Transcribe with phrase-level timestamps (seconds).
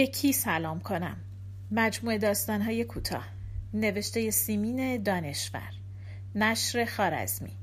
[0.00, 1.16] به کی سلام کنم؟
[1.70, 3.26] مجموعه داستانهای کوتاه.
[3.74, 5.72] نوشته سیمین دانشور.
[6.34, 7.56] نشر خارزمی.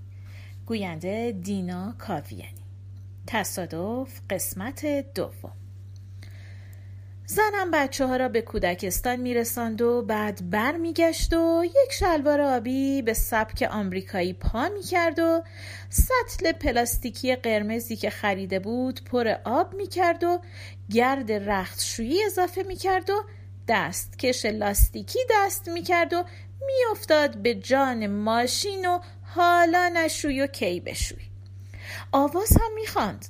[0.65, 2.63] گوینده دینا کاویانی.
[3.27, 4.85] تصادف قسمت
[5.15, 5.51] دوم.
[7.29, 13.01] زنم بچه ها را به کودکستان میرساند و بعد بر میگشت و یک شلوار آبی
[13.01, 15.43] به سبک آمریکایی پا می‌کرد و
[15.89, 20.39] سطل پلاستیکی قرمزی که خریده بود پر آب می‌کرد و
[20.91, 23.23] گرد رختشویی اضافه می‌کرد و
[23.67, 26.23] دست کش لاستیکی دست می‌کرد و
[26.65, 31.23] میافتاد به جان ماشین و حالا نشوی و کی بشوی.
[32.11, 33.25] آواز هم می‌خواند.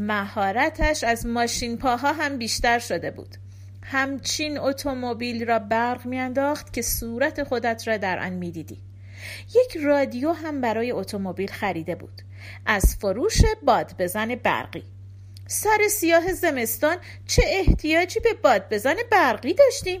[0.00, 3.36] مهارتش از ماشین پاها هم بیشتر شده بود.
[3.82, 8.82] همچین اتومبیل را برق میانداخت که صورت خودت را در آن می‌دیدی.
[9.48, 12.22] یک رادیو هم برای اتومبیل خریده بود.
[12.66, 14.84] از فروش باد بزن برقی.
[15.46, 20.00] سر سیاه زمستان چه احتیاجی به باد بزن برقی داشتیم؟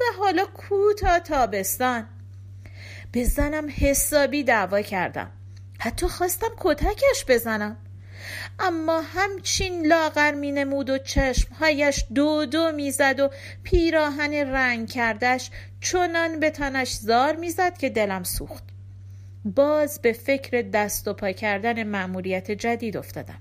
[0.00, 2.08] و حالا کوتا تابستان؟
[3.12, 5.30] به زنم حسابی دعوا کردم.
[5.78, 7.76] حتی خواستم کتکش بزنم.
[8.58, 13.30] اما همچین لاغر می نمود و چشمهایش دو دو می‌زد و
[13.62, 18.64] پیراهن رنگ کردش چنان به تنش زار می‌زد که دلم سوخت.
[19.44, 23.38] باز به فکر دست و پا کردن مأموریت جدید افتادم.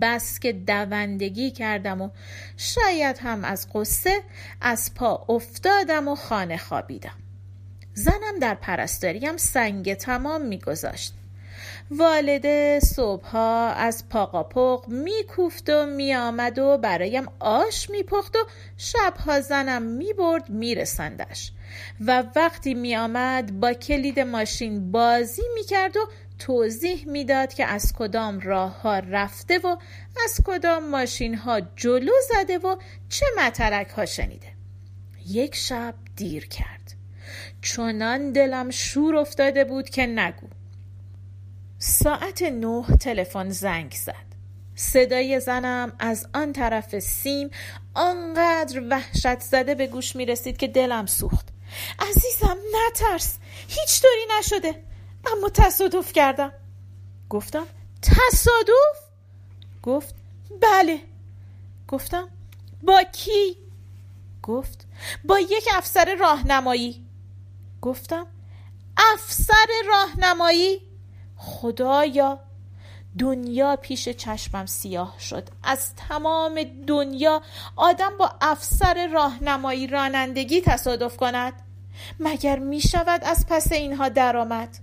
[0.00, 2.10] بس که دوندگی کردم و
[2.56, 4.22] شاید هم از قصه
[4.60, 7.18] از پا افتادم و خانه خوابیدم.
[7.94, 11.14] زنم در پرستاریم سنگ تمام میگذاشت.
[11.90, 18.38] والده صبحها از پاقاپق میکوفت و میآمد و برایم آش میپخت و
[18.76, 21.52] شبها زنم می‌برد میرسندش.
[22.00, 26.00] و وقتی میآمد با کلید ماشین بازی می‌کرد و
[26.38, 29.76] توضیح می‌داد که از کدام راه ها رفته و
[30.24, 32.76] از کدام ماشین ها جلو زده و
[33.08, 34.52] چه مترک ها شنیده.
[35.26, 36.94] یک شب دیر کرد.
[37.62, 40.46] چنان دلم شور افتاده بود که نگو.
[41.78, 44.28] ساعت نه تلفن زنگ زد.
[44.74, 47.50] صدای زنم از آن طرف سیم
[47.94, 51.48] آنقدر وحشت زده به گوش می رسید که دلم سوخت.
[51.98, 53.38] عزیزم نترس.
[53.68, 54.84] هیچ طوری نشده.
[55.36, 56.52] اما تصادف کردم.
[57.30, 57.66] گفتم
[58.02, 58.98] تصادف؟
[59.82, 60.14] گفت
[60.62, 61.00] بله.
[61.88, 62.28] گفتم
[62.82, 63.56] با کی؟
[64.42, 64.86] گفت
[65.24, 67.06] با یک افسر راهنمایی.
[67.82, 68.26] گفتم
[68.96, 70.87] افسر راهنمایی؟
[71.38, 72.38] خدایا
[73.18, 75.48] دنیا پیش چشمم سیاه شد.
[75.62, 77.42] از تمام دنیا
[77.76, 81.52] آدم با افسر راهنمایی رانندگی تصادف کند.
[82.20, 84.78] مگر می شود از پس اینها درآمد؟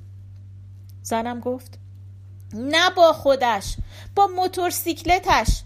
[1.02, 1.80] زنم گفت
[2.54, 3.76] نه با خودش
[4.16, 5.64] با موتورسیکلتش.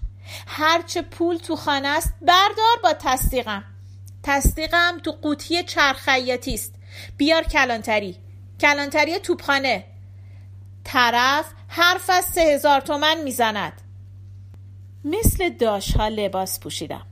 [0.48, 3.64] هرچه پول تو خانه است بردار با تصدیقم.
[4.24, 6.74] تصدیقم تو قوطی چرخیاتی است.
[7.18, 8.18] بیار کلانتری.
[8.60, 9.86] کلانتری توپخانه.
[10.92, 13.82] طرف حرف از سه هزار تومن می‌زند.
[15.06, 17.06] مثل داشها لباس پوشیدم.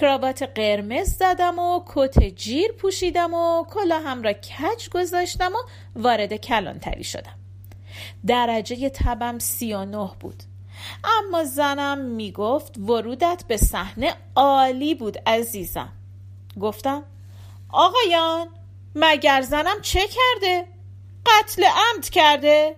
[0.00, 5.58] کراوات قرمز زدم و کت جیر پوشیدم و کلاهم را کج گذاشتم و
[5.96, 7.34] وارد کلانتری شدم.
[8.26, 10.42] درجه تبم سی و نه بود.
[11.04, 15.92] اما زنم می‌گفت ورودت به صحنه عالی بود عزیزم.
[16.60, 17.02] گفتم
[17.68, 18.48] آقایان
[18.94, 20.66] مگر زنم چه کرده؟
[21.26, 22.76] قتل عمد کرده؟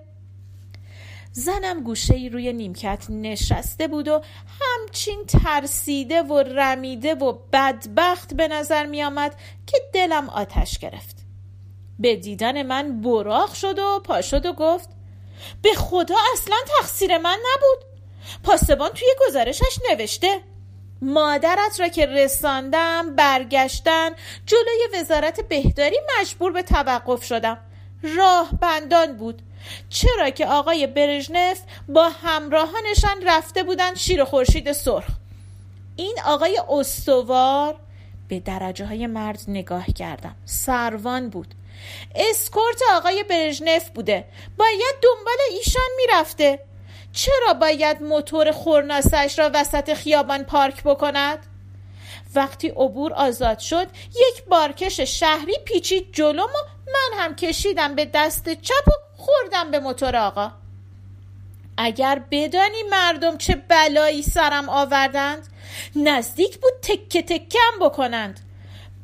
[1.33, 4.21] زنم گوشه ای روی نیمکت نشسته بود و
[4.61, 9.35] همچین ترسیده و رمیده و بدبخت به نظر می آمد
[9.67, 11.17] که دلم آتش گرفت.
[11.99, 14.89] به دیدن من براق شد و پا شد و گفت
[15.63, 17.91] به خدا اصلا تقصیر من نبود.
[18.43, 20.41] پاسبان توی گزارشش نوشته
[21.03, 24.11] مادرت را که رساندم برگشتن
[24.47, 27.59] جلوی وزارت بهداری مجبور به توقف شدم.
[28.03, 29.43] راه بندان بود.
[29.89, 35.11] چرا که آقای برژنف با همراهانشان رفته بودند شیر خورشید سرخ.
[35.97, 37.77] این آقای استوار
[38.29, 40.37] به درجه های مرد نگاه کردم.
[40.45, 41.55] سروان بود.
[42.15, 44.25] اسکورت آقای برژنف بوده.
[44.57, 46.59] باید دنبال ایشان می‌رفته.
[47.13, 51.47] چرا باید موتور خورناسش را وسط خیابان پارک بکند؟
[52.35, 58.49] وقتی عبور آزاد شد یک بارکش شهری پیچید جلوم و من هم کشیدم به دست
[58.49, 60.53] چپ و خوردم به موتور آقا.
[61.77, 65.49] اگر بدانی مردم چه بلایی سرم آوردند
[65.97, 68.41] نزدیک بود تکه تکم بکنند.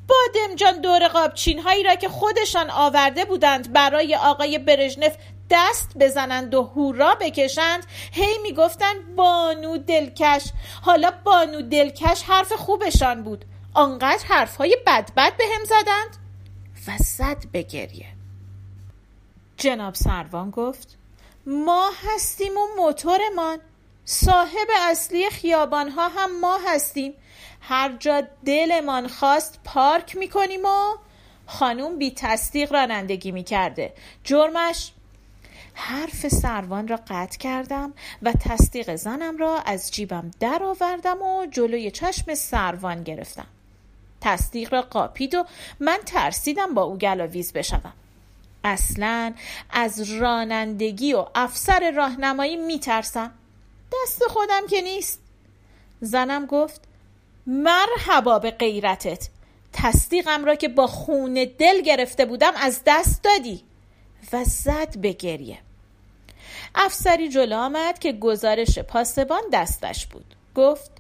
[0.08, 5.16] بادم جان دور قابچین هایی را که خودشان آورده بودند برای آقای برژنف
[5.50, 10.42] دست بزنند و هورا بکشند هی می‌گفتند بانو دلکش.
[10.82, 13.44] حالا بانو دلکش حرف خوبشان بود.
[13.74, 16.16] آنقدر حرفهای بدبد به هم زدند.
[16.86, 18.15] و زد به گریه.
[19.56, 20.97] جناب سروان گفت
[21.47, 23.58] ما هستیم و موتورمان.
[24.05, 27.14] صاحب اصلی خیابان ها هم ما هستیم.
[27.61, 30.97] هر جا دلمان خواست پارک می‌کنیم و
[31.47, 33.93] خانوم بی تصدیق رانندگی می‌کرده.
[34.25, 34.93] جرمش
[35.75, 37.93] حرف سروان را قطع کردم
[38.23, 43.47] و تصدیق زنم را از جیبم در آوردم و جلوی چشم سروان گرفتم.
[44.20, 45.44] تصدیق را قاپید و
[45.81, 47.93] من ترسیدم با او گلاویز بشوم.
[48.66, 49.34] اصلا
[49.70, 53.32] از رانندگی و افسر راهنمایی میترسم.
[53.92, 55.20] دست خودم که نیست.
[56.00, 56.80] زنم گفت
[57.46, 59.28] مرحبا به غیرتت.
[59.72, 63.64] تصدیقم را که با خون دل گرفته بودم از دست دادی.
[64.32, 65.58] و زد به گریه.
[66.74, 70.34] افسری جلو آمد که گزارش پاسبان دستش بود.
[70.54, 70.90] گفت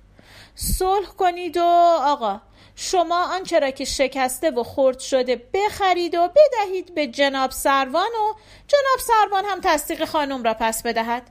[0.54, 1.64] صلح کنید و
[2.00, 2.40] آقا
[2.76, 8.34] شما آنچه را که شکسته و خرد شده بخرید و بدهید به جناب سروان و
[8.68, 11.22] جناب سروان هم تصدیق خانم را پس بدهد.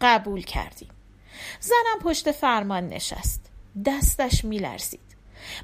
[0.00, 0.90] قبول کردیم.
[1.60, 3.40] زنم پشت فرمان نشست.
[3.86, 5.12] دستش میلرزید.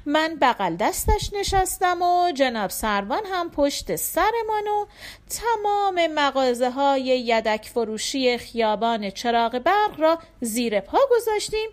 [0.05, 4.85] من بغل دستش نشستم و جناب سروان هم پشت سرمان و
[5.29, 11.69] تمام مغازه های یدک فروشی خیابان چراغ برق را زیر پا گذاشتیم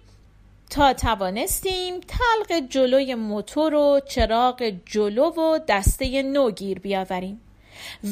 [0.70, 7.40] تا توانستیم تلق جلوی موتور و چراغ جلو و دسته نو گیر بیاوریم.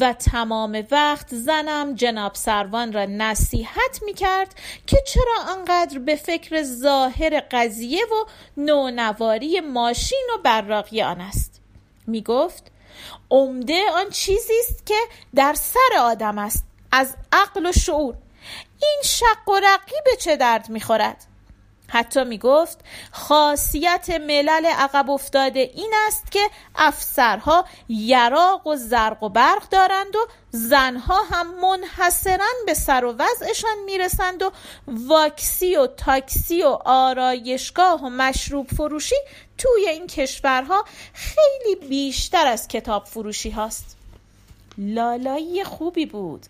[0.00, 4.54] و تمام وقت زنم جناب سروان را نصیحت می کرد
[4.86, 8.24] که چرا انقدر به فکر ظاهر قضیه و
[8.56, 11.60] نونواری ماشین و براقی آن است.
[12.06, 12.70] می گفت
[13.30, 14.98] عمده آن چیزی است که
[15.34, 18.14] در سر آدم است از عقل و شعور.
[18.82, 21.26] این شق و رقی چه درد می خورد
[21.88, 22.78] حتی می گفت
[23.12, 30.26] خاصیت ملل عقب افتاده این است که افسرها یراق و زرق و برق دارند و
[30.50, 34.52] زنها هم منحصرا به سر و وضعشان می‌رسند و
[34.86, 39.16] واکسی و تاکسی و آرایشگاه و مشروب فروشی
[39.58, 43.96] توی این کشورها خیلی بیشتر از کتاب فروشی هاست.
[44.78, 46.46] لالایی خوبی بود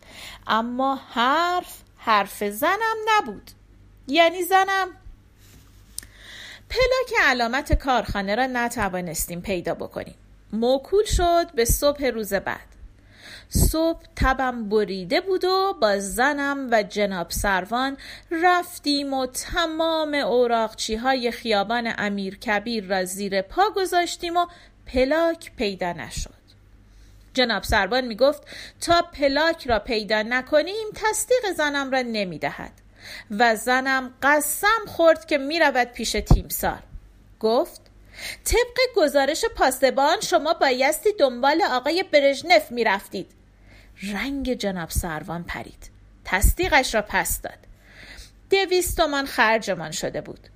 [0.46, 3.50] اما حرف حرف زنم نبود.
[4.08, 4.88] یعنی زنم
[6.74, 10.14] پلاک علامت کارخانه را نتوانستیم پیدا بکنیم.
[10.52, 12.74] موکول شد به صبح روز بعد.
[13.48, 17.96] صبح تبم بریده بود و با زنم و جناب سروان
[18.30, 24.46] رفتیم و تمام اوراقچی های خیابان امیر کبیر را زیر پا گذاشتیم و
[24.86, 26.44] پلاک پیدا نشد.
[27.34, 28.42] جناب سروان می گفت
[28.80, 32.83] تا پلاک را پیدا نکنیم تصدیق زنم را نمی دهد
[33.30, 36.82] و زنم قسم خورد که می‌رود پیش تیمسار.
[37.40, 37.80] گفت
[38.44, 43.30] طبق گزارش پاسبان شما بایستی دنبال آقای برژنف می‌رفتید.
[44.12, 45.90] رنگ جناب سروان پرید.
[46.24, 47.58] تصدیقش را پس داد.
[48.50, 50.48] دویست تومان خرجمان شده بود.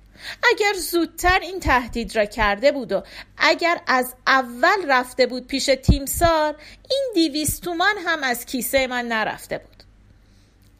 [0.51, 3.03] اگر زودتر این تهدید را کرده بود و
[3.37, 6.55] اگر از اول رفته بود پیش تیمسار
[6.89, 9.78] این دیویست تومان هم از کیسه من نرفته بود.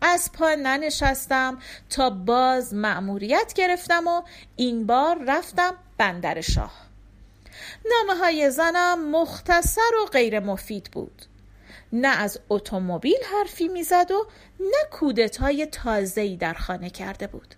[0.02, 4.22] از پا ننشستم تا باز مأموریت گرفتم و
[4.56, 6.72] این بار رفتم بندر شاه.
[7.90, 11.26] نامه های زنم مختصر و غیر مفید بود.
[11.94, 14.28] نه از اتومبیل حرفی می‌زد و
[14.60, 17.56] نه کودتای تازه‌ای در خانه کرده بود.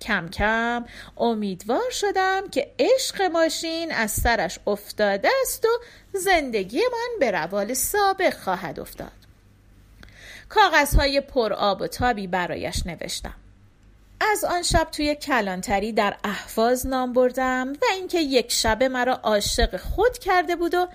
[0.00, 0.84] کم کم
[1.16, 5.68] امیدوار شدم که عشق ماشین از سرش افتاده است و
[6.12, 9.23] زندگی من به روال سابق خواهد افتاد.
[10.54, 13.34] کاغذهای پر آب و تابی برایش نوشتم.
[14.32, 19.76] از آن شب توی کلانتری در احواز نام بردم و اینکه یک شبه مرا عاشق
[19.76, 20.88] خود کرده بود و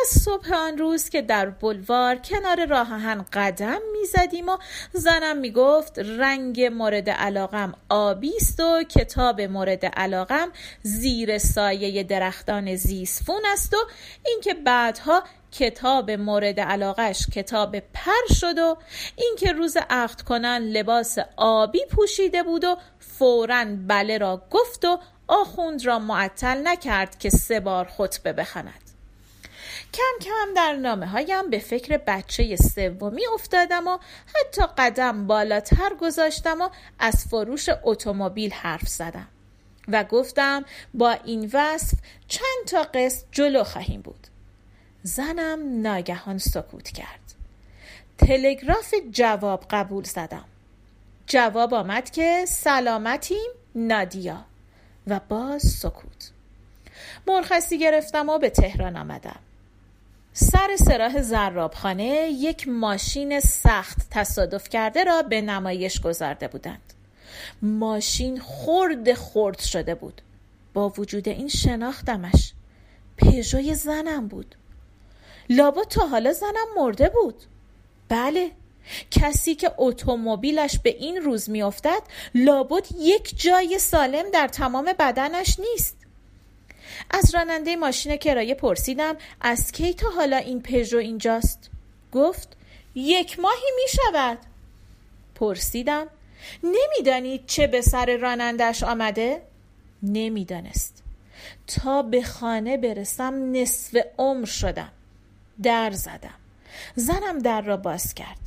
[0.00, 4.58] از صبح آن روز که در بلوار کنار راه آهن قدم می‌زدیم و
[4.92, 10.48] زنم می‌گفت رنگ مورد علاقم آبی است و کتاب مورد علاقم
[10.82, 13.78] زیر سایه درختان زیسفون است و
[14.26, 15.22] اینکه بعدها
[15.54, 18.76] کتاب مورد علاقش کتاب پر شد و
[19.16, 25.86] اینکه روز عقد کنن لباس آبی پوشیده بود و فورا بله را گفت و آخوند
[25.86, 28.80] را معطل نکرد که سه بار خطبه بخواند.
[29.94, 33.98] کم کم در نامه هایم به فکر بچه سومی افتادم و
[34.34, 36.68] حتی قدم بالاتر گذاشتم و
[36.98, 39.28] از فروش اتومبیل حرف زدم
[39.88, 44.33] و گفتم با این وصف چند تا قسط جلو خواهیم بود.
[45.06, 47.34] زنم ناگهان سکوت کرد.
[48.18, 50.44] تلگراف جواب قبول زدم.
[51.26, 54.44] جواب آمد که سلامتیم نادیا.
[55.06, 56.30] و باز سکوت.
[57.26, 59.38] مرخصی گرفتم و به تهران آمدم.
[60.32, 66.92] سر سراح زرابخانه یک ماشین سخت تصادف کرده را به نمایش گذارده بودند.
[67.62, 70.22] ماشین خرد خرد شده بود.
[70.74, 72.52] با وجود این شناختمش
[73.16, 74.54] پژوی زنم بود.
[75.50, 77.42] لابا تا حالا زنم مرده بود.
[78.08, 78.50] بله.
[79.10, 82.02] کسی که اتومبیلش به این روز میافتد
[82.34, 85.96] لابد یک جای سالم در تمام بدنش نیست.
[87.10, 91.70] از راننده ماشین کرایه پرسیدم از کی تا حالا این پژو اینجاست؟
[92.12, 92.56] گفت
[92.94, 94.38] یک ماهی می شود
[95.34, 96.06] پرسیدم
[96.62, 99.42] نمی‌دانید چه به سر رانندش آمده؟
[100.02, 101.02] نمی‌دانست.
[101.66, 104.92] تا به خانه برسم نصف عمر شدم.
[105.62, 106.34] در زدم
[106.94, 108.38] زنم در را باز کرد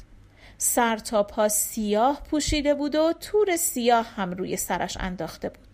[0.57, 5.67] سر تا پا سیاه پوشیده بود و تور سیاه هم روی سرش انداخته بود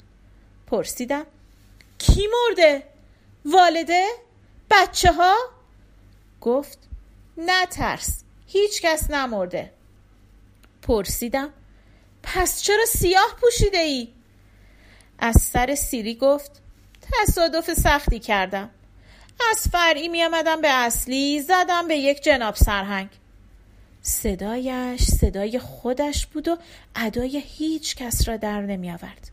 [0.68, 1.26] پرسیدم
[1.98, 2.84] کی مرده؟
[3.46, 4.08] والده؟
[4.72, 5.36] بچه ها؟
[6.42, 6.80] گفت
[7.38, 9.72] نه ترس هیچ کس نمرده
[10.82, 11.50] پرسیدم
[12.24, 14.08] پس چرا سیاه پوشیده ای؟
[15.20, 16.62] از سر سیری گفت
[17.02, 18.70] تصادف سختی کردم
[19.52, 23.10] از فرعی می آمدم به اصلی زدم به یک جناب سرهنگ.
[24.02, 26.58] صدایش صدای خودش بود و
[26.96, 29.32] ادای هیچ کس را در نمی آورد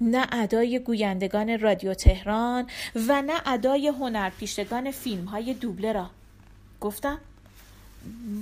[0.00, 6.10] نه ادای گویندگان رادیو تهران و نه ادای هنرپیشگان فیلم های دوبله را.
[6.80, 7.20] گفتم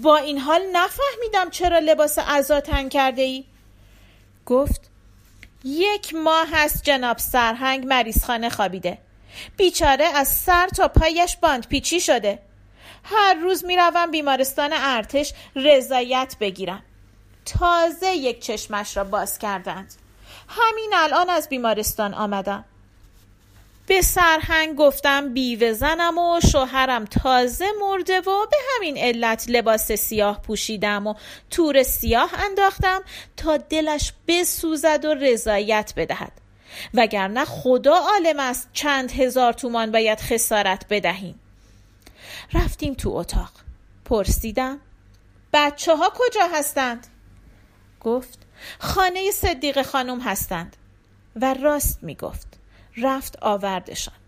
[0.02, 3.44] با این حال نفهمیدم چرا لباس ازا تنگ کرده ای؟
[4.46, 4.90] گفت
[5.64, 8.98] یک ماه هست جناب سرهنگ مریضخانه خوابیده.
[9.56, 11.68] بیچاره از سر تا پایش باند.
[11.68, 12.38] پیچی شده.
[13.04, 16.82] هر روز می‌روم بیمارستان ارتش رضایت بگیرم.
[17.44, 19.94] تازه یک چشمش را باز کردند.
[20.48, 22.64] همین الان از بیمارستان آمدم.
[23.86, 30.42] به سرهنگ گفتم بیوه زنم و شوهرم تازه مرده و به همین علت لباس سیاه
[30.42, 31.14] پوشیدم و
[31.50, 33.02] تور سیاه انداختم
[33.36, 36.32] تا دلش بسوزد و رضایت بدهد.
[36.94, 41.40] وگرنه خدا عالم است چند هزار تومان باید خسارت بدهیم.
[42.52, 43.50] رفتیم تو اتاق.
[44.04, 44.80] پرسیدم
[45.52, 47.06] بچه ها کجا هستند؟
[48.00, 48.38] گفت
[48.78, 50.76] خانه صدیق خانم هستند.
[51.36, 52.58] و راست می گفت
[52.96, 54.19] رفت آوردشان.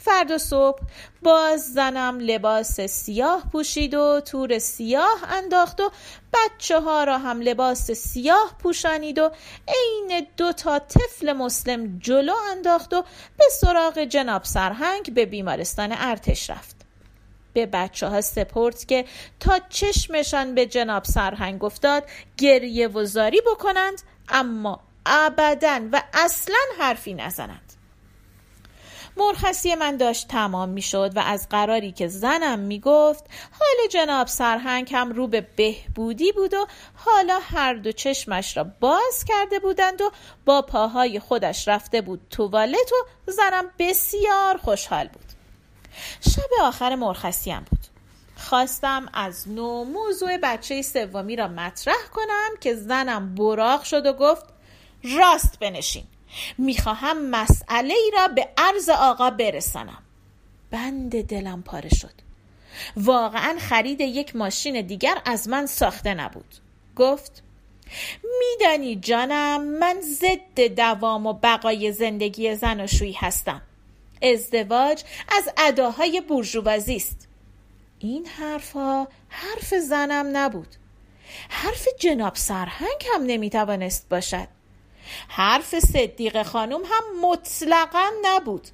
[0.00, 0.80] فردا صبح
[1.22, 5.90] باز زنم لباس سیاه پوشید و تور سیاه انداخت و
[6.34, 9.30] بچه ها را هم لباس سیاه پوشانید و
[9.68, 13.04] عین دو تا طفل مسلم جلو انداخت و
[13.38, 16.76] به سراغ جناب سرهنگ به بیمارستان ارتش رفت.
[17.52, 19.04] به بچه ها سپرد که
[19.40, 22.04] تا چشمشان به جناب سرهنگ افتاد
[22.36, 27.79] گریه و زاری بکنند اما ابدا و اصلا حرفی نزنند.
[29.16, 33.24] مرخصی من داشت تمام می شد و از قراری که زنم می گفت
[33.60, 39.24] حال جناب سرهنگ هم رو به بهبودی بود و حالا هر دو چشمش را باز
[39.28, 40.10] کرده بودند و
[40.44, 45.24] با پاهای خودش رفته بود توالت و زنم بسیار خوشحال بود.
[46.20, 47.80] شب آخر مرخصیم بود.
[48.36, 54.44] خواستم از نو موضوع بچه سومی را مطرح کنم که زنم براق شد و گفت
[55.02, 56.04] راست بنشین.
[56.58, 60.02] می‌خواهم مسئله ای را به عرض آقا برسانم.
[60.70, 62.12] بند دلم پاره شد.
[62.96, 66.54] واقعا خرید یک ماشین دیگر از من ساخته نبود.
[66.96, 67.42] گفت
[68.40, 73.62] میدانی جانم من ضد دوام و بقای زندگی زناشویی هستم.
[74.22, 77.28] ازدواج از اداهای بورژوازی است.
[77.98, 80.74] این حرفها حرف زنم نبود.
[81.48, 84.48] حرف جناب سرهنگ هم نمی‌توانست باشد.
[85.28, 88.68] حرف صدیق خانم هم مطلقا نبود.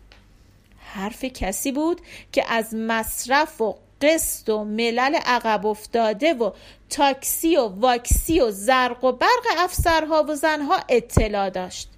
[0.79, 2.01] حرف کسی بود
[2.33, 6.51] که از مصرف و قسط و ملل عقب افتاده و
[6.91, 11.89] تاکسی و واکسی و زرق و برق افسرها و زنها اطلاع داشت.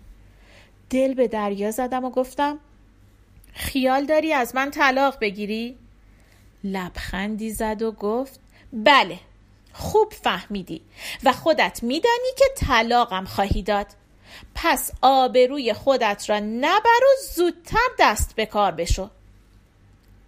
[0.90, 2.58] دل به دریا زدم و گفتم
[3.52, 5.76] خیال داری از من طلاق بگیری؟
[6.64, 8.40] لبخندی زد و گفت
[8.72, 9.18] بله
[9.72, 10.82] خوب فهمیدی
[11.24, 13.86] و خودت میدانی که طلاقم خواهی داد.
[14.54, 19.10] پس آبروی خودت را نبر و زودتر دست به کار بشو.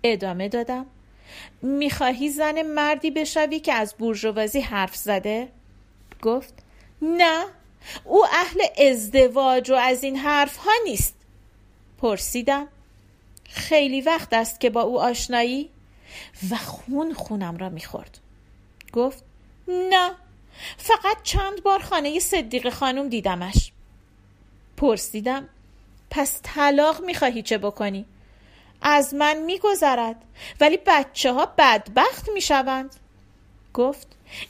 [0.05, 0.87] ادامه دادم.
[1.63, 5.49] می‌خواهی زن مردی بشوی که از بورژوازی حرف زده؟
[6.23, 6.55] گفت
[7.03, 7.45] نه
[8.05, 11.15] او اهل ازدواج و از این حرف ها نیست.
[11.99, 12.69] پرسیدم
[13.45, 15.71] خیلی وقت است که با او آشنایی؟
[16.51, 18.19] و خون خونم را می‌خورد.
[18.93, 19.25] گفت
[19.69, 20.11] نه
[20.77, 23.73] فقط چند بار خانه صدیق خانم دیدمش.
[24.81, 25.49] پرسیدم
[26.11, 28.07] پس طلاق می‌خواهی چه بکنی؟
[28.83, 30.17] از من میگذرد
[30.61, 32.97] ولی بچه ها بدبخت می‌شوند
[33.75, 34.07] گفت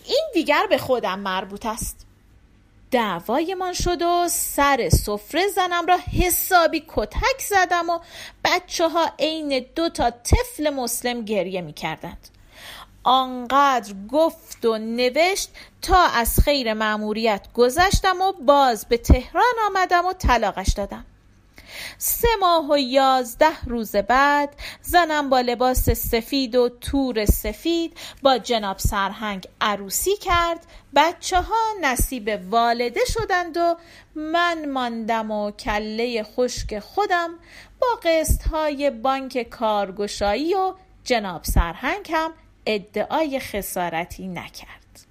[0.07, 2.07] این دیگر به خودم مربوط است
[2.91, 7.99] دعوایمان شد و سر سفره زنم را حسابی کتک زدم و
[8.45, 12.29] بچه ها عین دو تا طفل مسلم گریه می کردند.
[13.11, 15.51] آنقدر گفت و نوشت
[15.83, 21.05] تا از خیر معموریت گذشتم و باز به تهران آمدم و طلاقش دادم.
[21.99, 28.79] سه ماه و یازده روز بعد زنم با لباس سفید و تور سفید با جناب
[28.79, 30.67] سرهنگ عروسی کرد.
[30.97, 33.77] بچه ها نصیب والده شدند و
[34.15, 37.31] من ماندم و کله خشک خودم
[37.81, 40.75] با قسط های بانک کارگشایی و
[41.05, 42.33] جناب سرهنگ هم
[42.75, 45.07] ادعای خسارتی نکرد.